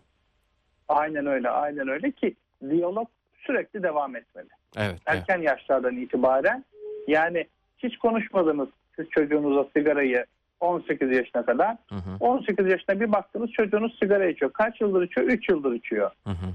Aynen 0.88 1.26
öyle, 1.26 1.48
aynen 1.50 1.88
öyle 1.88 2.10
ki 2.10 2.36
diyalog 2.70 3.08
sürekli 3.46 3.82
devam 3.82 4.16
etmeli. 4.16 4.48
Evet, 4.76 4.88
evet. 4.90 5.00
erken 5.06 5.42
yaşlardan 5.42 5.96
itibaren 5.96 6.64
yani 7.06 7.46
hiç 7.78 7.98
konuşmadınız 7.98 8.68
siz 8.96 9.06
çocuğunuza 9.10 9.68
sigarayı 9.76 10.26
18 10.60 11.10
yaşına 11.16 11.44
kadar. 11.46 11.76
Hı 11.88 11.94
hı, 11.94 12.16
18 12.20 12.66
yaşına 12.66 13.00
bir 13.00 13.12
baktınız 13.12 13.50
çocuğunuz 13.50 13.98
sigara 13.98 14.26
içiyor. 14.26 14.52
Kaç 14.52 14.80
yıldır 14.80 15.02
içiyor? 15.02 15.26
3 15.26 15.48
yıldır 15.48 15.72
içiyor. 15.72 16.10
hı 16.24 16.30
hı. 16.30 16.46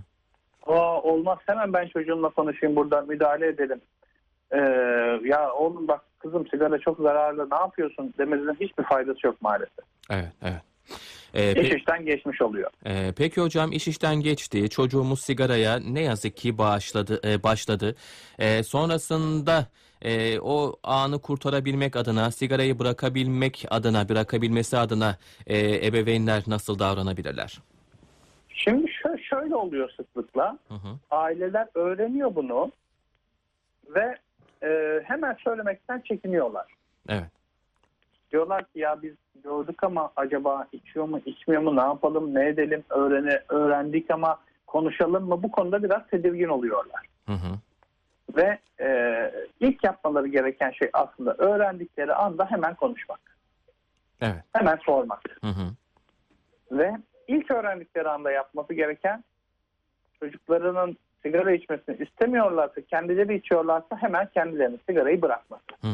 Aa, 0.74 1.01
olmaz 1.01 1.38
hemen 1.45 1.74
ben 1.74 1.88
çocuğumla 1.88 2.29
konuşayım 2.29 2.75
burada 2.75 3.01
müdahale 3.01 3.48
edelim. 3.48 3.81
Ee, 4.51 4.57
ya 5.24 5.51
oğlum 5.53 5.88
bak 5.88 6.01
kızım 6.19 6.48
sigara 6.48 6.79
çok 6.79 6.98
zararlı 7.00 7.50
ne 7.51 7.55
yapıyorsun 7.55 8.13
demenizin 8.17 8.57
hiçbir 8.60 8.83
faydası 8.83 9.27
yok 9.27 9.41
maalesef. 9.41 9.86
Evet, 10.10 10.31
evet. 10.43 10.62
E, 11.33 11.53
pe- 11.53 11.62
İş 11.67 11.74
işten 11.74 12.05
geçmiş 12.05 12.41
oluyor. 12.41 12.69
Ee, 12.86 13.13
peki 13.17 13.41
hocam 13.41 13.72
iş 13.72 13.88
işten 13.88 14.15
geçti. 14.15 14.69
Çocuğumuz 14.69 15.22
sigaraya 15.22 15.79
ne 15.79 16.01
yazık 16.01 16.38
ki 16.38 16.57
bağışladı, 16.57 17.22
e, 17.31 17.43
başladı. 17.43 17.95
E, 18.39 18.63
sonrasında 18.63 19.65
e, 20.03 20.39
o 20.39 20.75
anı 20.83 21.19
kurtarabilmek 21.22 21.95
adına, 21.95 22.31
sigarayı 22.31 22.79
bırakabilmek 22.79 23.65
adına, 23.69 24.10
bırakabilmesi 24.10 24.77
adına 24.77 25.17
e, 25.48 25.88
ebeveynler 25.88 26.43
nasıl 26.48 26.79
davranabilirler? 26.79 27.60
Şimdi 28.50 28.86
şö- 28.91 29.22
şöyle 29.24 29.55
oluyor 29.55 29.89
sıklıkla. 29.98 30.57
Hı 30.67 30.74
hı, 30.74 30.88
aileler 31.12 31.67
öğreniyor 31.75 32.36
bunu 32.36 32.72
ve 33.95 34.17
e, 34.63 35.01
hemen 35.03 35.38
söylemekten 35.43 36.01
çekiniyorlar. 36.01 36.65
evet. 37.10 37.29
Diyorlar 38.31 38.63
ki 38.63 38.79
ya 38.79 39.01
biz 39.01 39.13
gördük 39.43 39.83
ama 39.83 40.12
acaba 40.15 40.67
içiyor 40.72 41.05
mu 41.05 41.19
içmiyor 41.25 41.62
mu 41.62 41.75
ne 41.75 41.81
yapalım 41.81 42.33
ne 42.33 42.48
edelim 42.48 42.83
öğrene, 42.89 43.41
öğrendik 43.50 44.12
ama 44.12 44.39
konuşalım 44.67 45.27
mı 45.27 45.43
bu 45.43 45.51
konuda 45.51 45.83
biraz 45.83 46.07
tedirgin 46.07 46.48
oluyorlar. 46.48 47.05
Hı 47.25 47.33
hı, 47.33 47.60
Ve 48.36 48.60
e, 48.80 49.32
ilk 49.60 49.84
yapmaları 49.84 50.27
gereken 50.27 50.72
şey 50.72 50.89
aslında 50.94 51.34
öğrendikleri 51.38 52.13
anda 52.13 52.51
hemen 52.51 52.75
konuşmak. 52.75 53.20
evet. 54.22 54.44
Hemen 54.53 54.80
sormak. 54.86 55.22
Hı 55.42 55.48
hı, 55.48 55.68
Ve 56.72 56.92
ilk 57.27 57.51
öğrendikleri 57.51 58.10
anda 58.10 58.32
yapması 58.32 58.74
gereken 58.74 59.24
çocuklarının 60.20 60.98
sigara 61.24 61.51
içmesini 61.51 61.98
istemiyorlarsa, 61.98 62.82
kendileri 62.82 63.36
içiyorlarsa 63.36 63.98
hemen 64.00 64.27
kendilerini 64.34 64.77
sigarayı 64.89 65.22
bırakması. 65.22 65.63
hı. 65.82 65.88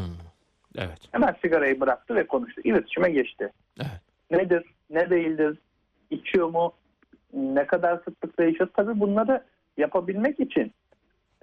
Evet. 0.78 1.00
Hemen 1.12 1.36
sigarayı 1.42 1.82
bıraktı 1.82 2.16
ve 2.16 2.28
konuştu. 2.28 2.62
İletişime 2.64 3.12
geçti. 3.12 3.52
Evet. 3.80 4.02
Nedir, 4.32 4.64
ne 4.90 5.10
değildir, 5.10 5.58
içiyor 6.10 6.50
mu, 6.50 6.74
ne 7.34 7.68
kadar 7.68 7.98
sıklıkla 7.98 8.46
içiyor. 8.46 8.70
Tabii 8.76 9.00
bunları 9.00 9.44
yapabilmek 9.78 10.40
için 10.40 10.74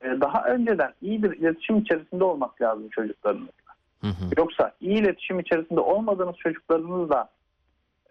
daha 0.02 0.44
önceden 0.44 0.92
iyi 1.02 1.22
bir 1.22 1.30
iletişim 1.36 1.78
içerisinde 1.78 2.24
olmak 2.24 2.62
lazım 2.62 2.88
çocuklarınızla. 2.88 3.52
Hı 4.00 4.06
hı, 4.06 4.24
Yoksa 4.38 4.72
iyi 4.80 4.98
iletişim 4.98 5.40
içerisinde 5.40 5.80
olmadığınız 5.80 6.36
çocuklarınızla 6.36 7.28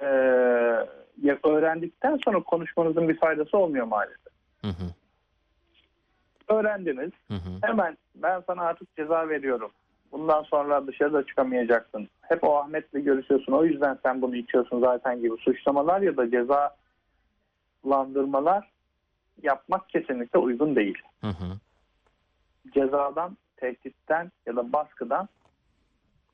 e, 0.01 0.05
öğrendikten 1.43 2.19
sonra 2.25 2.39
konuşmanızın 2.43 3.09
bir 3.09 3.17
faydası 3.19 3.57
olmuyor 3.57 3.85
maalesef. 3.85 4.33
hı 4.61 4.67
hı, 4.67 4.85
Öğrendiniz. 6.55 7.11
hı 7.27 7.33
hı. 7.33 7.49
Hemen 7.61 7.97
ben 8.15 8.43
sana 8.47 8.61
artık 8.61 8.95
ceza 8.95 9.29
veriyorum. 9.29 9.71
Bundan 10.11 10.43
sonra 10.43 10.87
dışarıda 10.87 11.25
çıkamayacaksın. 11.25 12.07
Hep 12.21 12.43
o 12.43 12.57
Ahmet'le 12.57 12.93
görüşüyorsun. 13.05 13.51
O 13.53 13.65
yüzden 13.65 13.97
sen 14.03 14.21
bunu 14.21 14.35
içiyorsun 14.35 14.79
zaten 14.79 15.21
gibi 15.21 15.37
suçlamalar 15.39 16.01
ya 16.01 16.17
da 16.17 16.25
cezalandırmalar 17.83 18.69
yapmak 19.43 19.89
kesinlikle 19.89 20.39
uygun 20.39 20.75
değil. 20.75 20.97
Hı 21.21 21.27
hı. 21.27 21.45
Cezadan, 22.73 23.37
tehditten 23.57 24.31
ya 24.45 24.55
da 24.55 24.73
baskıdan 24.73 25.29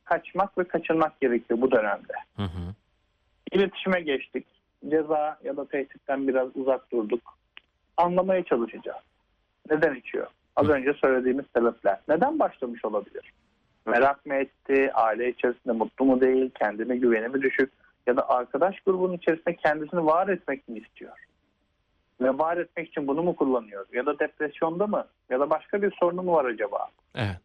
kaçmak 0.05 0.57
ve 0.57 0.63
kaçınmak 0.63 1.21
gerekiyor 1.21 1.61
bu 1.61 1.71
dönemde. 1.71 2.13
Hı 2.35 2.43
hı. 2.43 2.73
İletişime 3.51 4.01
geçtik. 4.01 4.47
Ceza 4.89 5.39
ya 5.43 5.57
da 5.57 5.67
tehditten 5.67 6.27
biraz 6.27 6.55
uzak 6.55 6.91
durduk. 6.91 7.37
Anlamaya 7.97 8.43
çalışacağız. 8.43 9.03
Neden 9.69 9.95
içiyor? 9.95 10.27
Az 10.55 10.69
önce 10.69 10.93
söylediğimiz 10.93 11.45
sebepler. 11.55 11.99
Neden 12.07 12.39
başlamış 12.39 12.85
olabilir? 12.85 13.33
Merak 13.85 14.25
mı 14.25 14.35
etti? 14.35 14.91
Aile 14.93 15.29
içerisinde 15.29 15.73
mutlu 15.73 16.05
mu 16.05 16.21
değil? 16.21 16.51
Kendine 16.59 16.97
güveni 16.97 17.27
mi 17.27 17.41
düşük? 17.41 17.71
Ya 18.07 18.17
da 18.17 18.29
arkadaş 18.29 18.79
grubunun 18.79 19.17
içerisinde 19.17 19.55
kendisini 19.55 20.05
var 20.05 20.27
etmek 20.27 20.67
mi 20.67 20.79
istiyor? 20.79 21.27
Ve 22.21 22.37
var 22.37 22.57
etmek 22.57 22.87
için 22.89 23.07
bunu 23.07 23.23
mu 23.23 23.35
kullanıyor? 23.35 23.85
Ya 23.93 24.05
da 24.05 24.19
depresyonda 24.19 24.87
mı? 24.87 25.07
Ya 25.29 25.39
da 25.39 25.49
başka 25.49 25.81
bir 25.81 25.91
sorunu 25.99 26.23
mu 26.23 26.33
var 26.33 26.45
acaba? 26.45 26.87
Evet. 27.15 27.37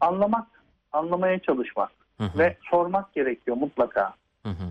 Anlamak, 0.00 0.46
anlamaya 0.92 1.38
çalışmak 1.38 1.90
Hı 2.18 2.24
hı, 2.24 2.38
ve 2.38 2.56
sormak 2.70 3.14
gerekiyor 3.14 3.56
mutlaka. 3.56 4.14
hı 4.42 4.48
hı. 4.48 4.64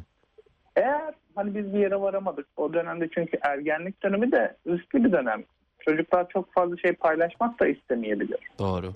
Eğer 0.75 1.13
hani 1.35 1.55
biz 1.55 1.73
bir 1.73 1.79
yere 1.79 2.01
varamadık 2.01 2.47
o 2.57 2.73
dönemde 2.73 3.09
çünkü 3.13 3.37
ergenlik 3.41 4.03
dönemi 4.03 4.31
de 4.31 4.57
riskli 4.67 5.03
bir 5.03 5.11
dönem. 5.11 5.43
Çocuklar 5.79 6.29
çok 6.29 6.53
fazla 6.53 6.77
şey 6.77 6.93
paylaşmak 6.93 7.59
da 7.59 7.67
istemeyebilir. 7.67 8.39
Doğru. 8.59 8.93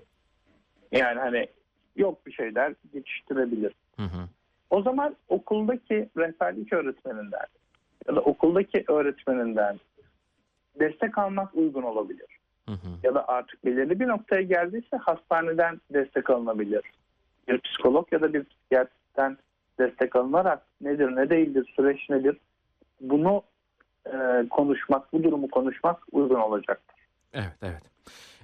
Yani 0.91 1.19
hani 1.19 1.47
yok 1.95 2.25
bir 2.25 2.31
şeyler 2.31 2.73
geçiştirebilir. 2.93 3.73
Hı 3.97 4.03
hı, 4.03 4.27
O 4.69 4.81
zaman 4.81 5.15
okuldaki 5.29 6.09
rehberlik 6.17 6.73
öğretmeninden 6.73 7.45
ya 8.07 8.15
da 8.15 8.19
okuldaki 8.21 8.83
öğretmeninden 8.87 9.79
destek 10.79 11.17
almak 11.17 11.55
uygun 11.55 11.83
olabilir. 11.83 12.39
hı 12.65 12.71
hı. 12.71 12.87
Ya 13.03 13.15
da 13.15 13.27
artık 13.27 13.65
belirli 13.65 13.99
bir 13.99 14.07
noktaya 14.07 14.41
geldiyse 14.41 14.97
hastaneden 14.97 15.81
destek 15.93 16.29
alınabilir. 16.29 16.81
Bir 17.47 17.61
psikolog 17.61 18.07
ya 18.11 18.21
da 18.21 18.33
bir 18.33 18.43
psikiyatristen 18.43 19.37
destek 19.79 20.15
alınarak 20.15 20.61
nedir 20.81 21.15
ne 21.15 21.29
değildir 21.29 21.73
süreç 21.75 22.09
nedir 22.09 22.37
bunu 23.01 23.43
e, 24.05 24.47
konuşmak 24.49 25.13
bu 25.13 25.23
durumu 25.23 25.49
konuşmak 25.49 25.99
uygun 26.11 26.39
olacaktır. 26.39 26.95
Evet, 27.33 27.53
evet. 27.61 27.83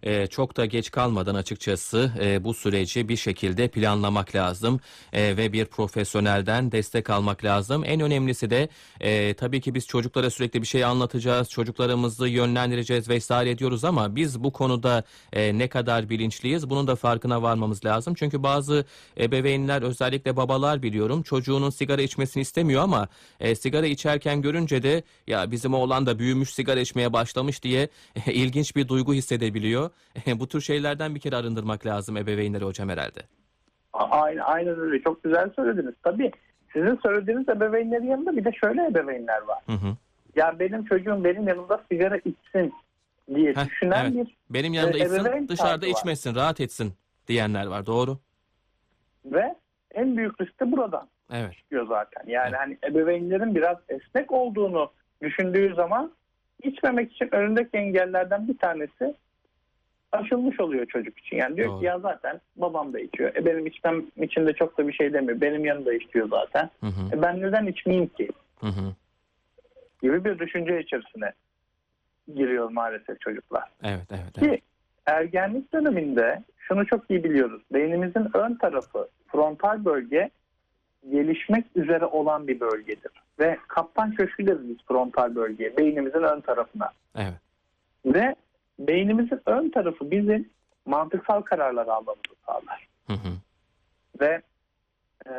Ee, 0.03 0.27
çok 0.27 0.57
da 0.57 0.65
geç 0.65 0.91
kalmadan 0.91 1.35
açıkçası 1.35 2.11
e, 2.21 2.43
bu 2.43 2.53
süreci 2.53 3.09
bir 3.09 3.15
şekilde 3.15 3.67
planlamak 3.67 4.35
lazım 4.35 4.79
e, 5.13 5.37
ve 5.37 5.53
bir 5.53 5.65
profesyonelden 5.65 6.71
destek 6.71 7.09
almak 7.09 7.45
lazım. 7.45 7.83
En 7.85 8.01
önemlisi 8.01 8.49
de 8.49 8.69
e, 8.99 9.33
tabii 9.33 9.61
ki 9.61 9.75
biz 9.75 9.87
çocuklara 9.87 10.29
sürekli 10.29 10.61
bir 10.61 10.67
şey 10.67 10.83
anlatacağız, 10.83 11.49
çocuklarımızı 11.49 12.27
yönlendireceğiz 12.27 13.09
vesaire 13.09 13.57
diyoruz 13.57 13.83
ama 13.83 14.15
biz 14.15 14.43
bu 14.43 14.53
konuda 14.53 15.03
e, 15.33 15.57
ne 15.57 15.67
kadar 15.67 16.09
bilinçliyiz 16.09 16.69
bunun 16.69 16.87
da 16.87 16.95
farkına 16.95 17.41
varmamız 17.41 17.85
lazım. 17.85 18.13
Çünkü 18.13 18.43
bazı 18.43 18.85
ebeveynler 19.19 19.81
özellikle 19.81 20.35
babalar 20.35 20.83
biliyorum 20.83 21.23
çocuğunun 21.23 21.69
sigara 21.69 22.01
içmesini 22.01 22.41
istemiyor 22.41 22.83
ama 22.83 23.07
e, 23.39 23.55
sigara 23.55 23.85
içerken 23.85 24.41
görünce 24.41 24.83
de 24.83 25.03
ya 25.27 25.51
bizim 25.51 25.73
oğlan 25.73 26.05
da 26.05 26.19
büyümüş 26.19 26.49
sigara 26.53 26.79
içmeye 26.79 27.13
başlamış 27.13 27.63
diye 27.63 27.89
ilginç 28.25 28.75
bir 28.75 28.87
duygu 28.87 29.13
hissedebiliyor. 29.13 29.89
Bu 30.39 30.47
tür 30.47 30.61
şeylerden 30.61 31.15
bir 31.15 31.19
kere 31.19 31.35
arındırmak 31.35 31.85
lazım 31.85 32.17
ebeveynleri 32.17 32.65
hocam 32.65 32.89
herhalde. 32.89 33.19
Aynen, 33.93 34.41
aynen 34.41 34.79
öyle 34.79 35.01
çok 35.03 35.23
güzel 35.23 35.49
söylediniz. 35.55 35.93
Tabii 36.03 36.31
sizin 36.73 36.95
söylediğiniz 37.03 37.49
ebeveynlerin 37.49 38.07
yanında 38.07 38.37
bir 38.37 38.45
de 38.45 38.51
şöyle 38.63 38.85
ebeveynler 38.87 39.41
var. 39.41 39.59
Hı 39.65 39.71
hı. 39.71 39.95
Ya 40.35 40.59
benim 40.59 40.85
çocuğum 40.85 41.23
benim 41.23 41.47
yanımda 41.47 41.83
sigara 41.91 42.17
içsin 42.17 42.73
diye 43.35 43.53
Heh, 43.55 43.65
düşünen 43.65 44.05
evet. 44.05 44.13
bir 44.27 44.37
Benim 44.49 44.73
yanımda 44.73 44.97
E, 44.97 45.01
içsin 45.01 45.47
dışarıda 45.47 45.71
tarzı 45.79 45.85
var. 45.85 45.91
içmesin 45.99 46.35
rahat 46.35 46.59
etsin 46.59 46.93
diyenler 47.27 47.65
var 47.65 47.85
doğru. 47.85 48.17
Ve 49.25 49.55
en 49.93 50.17
büyük 50.17 50.41
risk 50.41 50.59
de 50.59 50.71
buradan 50.71 51.07
Evet. 51.33 51.53
çıkıyor 51.55 51.87
zaten. 51.87 52.23
Yani 52.27 52.49
Evet. 52.49 52.59
hani 52.59 52.77
ebeveynlerin 52.93 53.55
biraz 53.55 53.77
esnek 53.89 54.31
olduğunu 54.31 54.91
düşündüğü 55.21 55.73
zaman 55.75 56.11
içmemek 56.63 57.11
için 57.11 57.35
önündeki 57.35 57.77
engellerden 57.77 58.47
bir 58.47 58.57
tanesi 58.57 59.15
aşılmış 60.13 60.59
oluyor 60.59 60.85
çocuk 60.85 61.19
için. 61.19 61.37
Yani 61.37 61.55
diyor 61.57 61.69
Doğru. 61.69 61.79
ki 61.79 61.85
ya 61.85 61.99
zaten 61.99 62.41
babam 62.55 62.93
da 62.93 62.99
içiyor. 62.99 63.35
E 63.35 63.45
benim 63.45 63.67
içmem 63.67 64.05
için 64.17 64.45
de 64.47 64.53
çok 64.53 64.77
da 64.77 64.87
bir 64.87 64.93
şey 64.93 65.13
demiyor. 65.13 65.41
Benim 65.41 65.65
yanında 65.65 65.93
içiyor 65.93 66.29
zaten. 66.29 66.69
Hı 66.79 66.87
hı. 66.87 67.15
E 67.15 67.21
ben 67.21 67.41
neden 67.41 67.65
içmeyeyim 67.65 68.07
ki? 68.07 68.29
Hı 68.59 68.67
hı. 68.67 68.95
Gibi 70.01 70.25
bir 70.25 70.39
düşünce 70.39 70.81
içerisine 70.81 71.31
giriyor 72.35 72.71
maalesef 72.71 73.21
çocuklar. 73.21 73.63
Evet, 73.83 74.07
evet, 74.11 74.37
evet. 74.37 74.49
Ki 74.49 74.61
ergenlik 75.05 75.73
döneminde 75.73 76.43
şunu 76.57 76.85
çok 76.85 77.11
iyi 77.11 77.23
biliyoruz. 77.23 77.61
Beynimizin 77.73 78.27
ön 78.33 78.55
tarafı, 78.55 79.07
frontal 79.27 79.85
bölge 79.85 80.29
gelişmek 81.11 81.65
üzere 81.75 82.05
olan 82.05 82.47
bir 82.47 82.59
bölgedir. 82.59 83.11
Ve 83.39 83.57
kaptan 83.67 84.11
köşkü 84.11 84.47
deriz 84.47 84.69
biz 84.69 84.77
frontal 84.87 85.35
bölgeye, 85.35 85.77
beynimizin 85.77 86.23
ön 86.23 86.41
tarafına. 86.41 86.89
Evet. 87.15 87.33
Ve 88.05 88.35
beynimizin 88.79 89.41
ön 89.45 89.69
tarafı 89.69 90.11
bizim 90.11 90.49
mantıksal 90.85 91.41
kararlar 91.41 91.87
almamızı 91.87 92.35
sağlar. 92.45 92.87
Hı 93.07 93.13
hı. 93.13 93.29
Ve 94.19 94.41
e, 95.27 95.33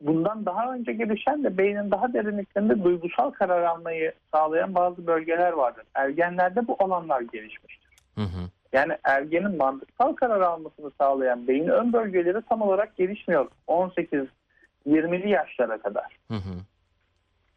bundan 0.00 0.46
daha 0.46 0.74
önce 0.74 0.92
gelişen 0.92 1.44
de 1.44 1.58
beynin 1.58 1.90
daha 1.90 2.12
derinliklerinde 2.12 2.84
duygusal 2.84 3.30
karar 3.30 3.62
almayı 3.62 4.12
sağlayan 4.34 4.74
bazı 4.74 5.06
bölgeler 5.06 5.52
vardır. 5.52 5.84
Ergenlerde 5.94 6.66
bu 6.66 6.76
alanlar 6.78 7.20
gelişmiştir. 7.20 7.96
Hı 8.14 8.20
hı. 8.20 8.50
Yani 8.72 8.98
ergenin 9.04 9.56
mantıksal 9.56 10.12
karar 10.12 10.40
almasını 10.40 10.90
sağlayan 11.00 11.48
beyin 11.48 11.68
ön 11.68 11.92
bölgeleri 11.92 12.42
tam 12.48 12.62
olarak 12.62 12.96
gelişmiyor 12.96 13.48
18-20'li 13.68 15.30
yaşlara 15.30 15.78
kadar. 15.78 16.18
Hı 16.28 16.34
hı. 16.34 16.54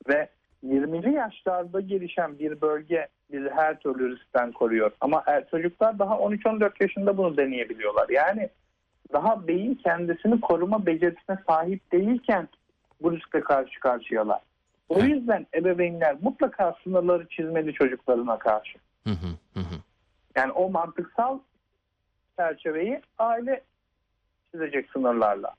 Ve 0.08 0.29
20'li 0.63 1.13
yaşlarda 1.13 1.79
gelişen 1.79 2.39
bir 2.39 2.62
bölge 2.62 3.08
bizi 3.32 3.50
her 3.50 3.80
türlü 3.80 4.16
riskten 4.16 4.52
koruyor. 4.52 4.92
Ama 5.02 5.24
er, 5.26 5.50
çocuklar 5.50 6.00
daha 6.00 6.14
13-14 6.16 6.72
yaşında 6.80 7.18
bunu 7.18 7.38
deneyebiliyorlar. 7.38 8.10
Yani 8.10 8.50
daha 9.14 9.48
beyin 9.48 9.76
kendisini 9.76 10.42
koruma 10.42 10.86
becerisine 10.86 11.38
sahip 11.48 11.92
değilken 11.92 12.48
bu 13.02 13.16
riskle 13.16 13.42
karşı 13.42 13.80
karşıyalar. 13.80 14.40
O 14.90 15.00
yüzden 15.00 15.48
ebeveynler 15.56 16.16
mutlaka 16.22 16.76
sınırları 16.84 17.28
çizmeli 17.28 17.74
çocuklarına 17.74 18.40
karşı. 18.40 18.80
Hı. 19.04 19.10
Hı 19.54 19.60
hı. 19.60 19.76
Yani 20.36 20.52
o 20.52 20.70
mantıksal 20.70 21.40
çerçeveyi 22.38 23.02
aile 23.18 23.62
çizecek 24.52 24.90
sınırlarla. 24.92 25.54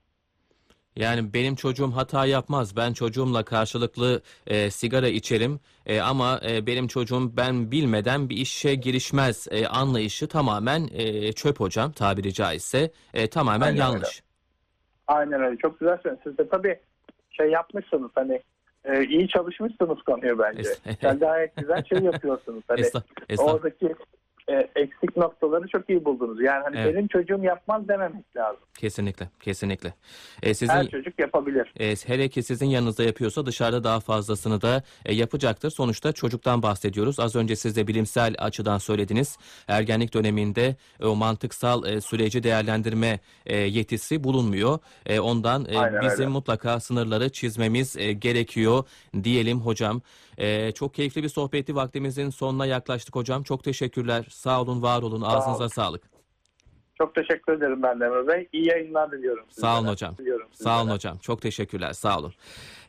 Yani 0.98 1.34
benim 1.34 1.54
çocuğum 1.54 1.90
hata 1.90 2.26
yapmaz. 2.26 2.76
Ben 2.76 2.92
çocuğumla 2.92 3.44
karşılıklı 3.44 4.22
e, 4.46 4.70
sigara 4.70 5.08
içerim 5.08 5.60
E, 5.86 6.00
ama 6.00 6.40
e, 6.48 6.66
benim 6.66 6.88
çocuğum 6.88 7.36
ben 7.36 7.70
bilmeden 7.70 8.28
bir 8.30 8.36
işe 8.36 8.74
girişmez 8.74 9.48
e, 9.50 9.66
anlayışı 9.66 10.28
tamamen 10.28 10.88
e, 10.92 11.32
çöp 11.32 11.60
hocam 11.60 11.92
tabiri 11.92 12.32
caizse 12.32 12.90
E, 13.14 13.26
tamamen 13.30 13.66
Aynen 13.66 13.78
yanlış. 13.78 14.22
Aynen 15.06 15.42
öyle. 15.42 15.56
Çok 15.56 15.80
güzel 15.80 15.98
söyledin. 16.02 16.20
Siz 16.24 16.38
de 16.38 16.48
tabii 16.48 16.80
şey 17.30 17.50
yapmışsınız 17.50 18.10
hani 18.14 18.42
e, 18.84 19.04
iyi 19.04 19.28
çalışmışsınız 19.28 20.02
konuyu 20.02 20.38
bence. 20.38 20.62
Es- 20.62 20.96
Sen 21.00 21.18
gayet 21.18 21.56
güzel 21.56 21.84
şey 21.84 21.98
yapıyorsunuz. 21.98 22.62
Hani 22.68 22.80
Estağ, 22.80 23.02
estağ. 23.28 23.44
oradaki 23.44 23.94
e, 24.48 24.68
eksik 24.76 25.16
noktaları 25.16 25.68
çok 25.68 25.90
iyi 25.90 26.04
buldunuz. 26.04 26.40
Yani 26.40 26.62
hani 26.64 26.76
Evet. 26.78 26.94
benim 26.94 27.08
çocuğum 27.08 27.44
yapmaz 27.44 27.88
dememek 27.88 28.36
lazım. 28.36 28.60
Kesinlikle, 28.78 29.28
kesinlikle. 29.40 29.94
E, 30.42 30.54
sizin 30.54 30.72
Her 30.72 30.88
çocuk 30.88 31.18
yapabilir. 31.18 31.72
E, 31.80 31.94
hele 32.06 32.28
ki 32.28 32.42
sizin 32.42 32.66
yanınızda 32.66 33.02
yapıyorsa 33.04 33.46
dışarıda 33.46 33.84
daha 33.84 34.00
fazlasını 34.00 34.60
da 34.62 34.82
e, 35.04 35.14
yapacaktır. 35.14 35.70
Sonuçta 35.70 36.12
çocuktan 36.12 36.62
bahsediyoruz. 36.62 37.20
Az 37.20 37.36
önce 37.36 37.56
siz 37.56 37.76
de 37.76 37.86
bilimsel 37.86 38.34
açıdan 38.38 38.78
söylediniz. 38.78 39.38
Ergenlik 39.68 40.14
döneminde 40.14 40.76
e, 41.00 41.06
o 41.06 41.14
mantıksal 41.16 41.86
e, 41.86 42.00
süreci 42.00 42.42
değerlendirme 42.42 43.20
e, 43.46 43.56
yetisi 43.56 44.24
bulunmuyor. 44.24 44.78
E, 45.06 45.20
ondan 45.20 45.66
e, 45.70 45.78
Aynen 45.78 46.02
bizim 46.02 46.20
öyle. 46.20 46.26
mutlaka 46.28 46.80
sınırları 46.80 47.28
çizmemiz 47.32 47.96
e, 47.96 48.12
gerekiyor 48.12 48.84
diyelim 49.24 49.60
hocam. 49.60 50.00
E, 50.38 50.72
çok 50.72 50.94
keyifli 50.94 51.22
bir 51.22 51.28
sohbetti. 51.28 51.74
Vaktimizin 51.74 52.30
sonuna 52.30 52.66
yaklaştık 52.66 53.16
hocam. 53.16 53.42
Çok 53.42 53.64
teşekkürler. 53.64 54.24
Sağ 54.38 54.62
olun, 54.62 54.82
var 54.82 55.02
olun. 55.02 55.20
Ağzınıza 55.22 55.68
sağlık. 55.68 56.02
Çok 56.98 57.14
teşekkür 57.14 57.52
ederim 57.52 57.82
ben 57.82 58.00
de 58.00 58.04
Emre 58.04 58.28
Bey. 58.28 58.48
İyi 58.52 58.68
yayınlar 58.68 59.12
diliyorum. 59.12 59.44
Sağ 59.50 59.66
olun 59.72 59.76
sizlere. 59.78 59.92
hocam. 59.92 60.16
Diliyorum 60.18 60.48
Sağ 60.52 60.70
olun 60.70 60.80
sizlere. 60.80 60.94
hocam. 60.94 61.18
Çok 61.18 61.42
teşekkürler. 61.42 61.92
Sağ 61.92 62.18
olun. 62.18 62.34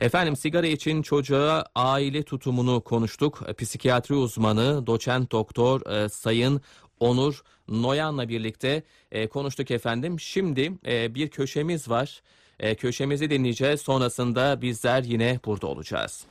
Efendim 0.01 0.35
sigara 0.35 0.67
için 0.67 1.01
çocuğa 1.01 1.65
aile 1.75 2.23
tutumunu 2.23 2.81
konuştuk. 2.81 3.39
E, 3.47 3.53
Psikiyatri 3.53 4.15
uzmanı 4.15 4.87
doçent 4.87 5.31
doktor 5.31 5.91
e, 5.91 6.09
Sayın 6.09 6.61
Onur 6.99 7.41
Noyan'la 7.67 8.29
birlikte 8.29 8.83
e, 9.11 9.27
konuştuk 9.27 9.71
efendim. 9.71 10.19
Şimdi 10.19 10.71
e, 10.85 11.15
bir 11.15 11.27
köşemiz 11.29 11.89
var. 11.89 12.21
E, 12.59 12.75
köşemizi 12.75 13.29
dinleyeceğiz. 13.29 13.81
Sonrasında 13.81 14.61
bizler 14.61 15.03
yine 15.03 15.39
burada 15.45 15.67
olacağız. 15.67 16.25